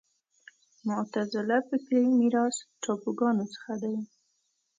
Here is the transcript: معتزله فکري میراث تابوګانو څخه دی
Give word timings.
معتزله 0.87 1.57
فکري 1.67 2.03
میراث 2.19 2.57
تابوګانو 2.83 3.45
څخه 3.53 3.73
دی 3.81 3.95